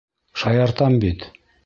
Шаяртам 0.43 0.93
бит. 1.03 1.19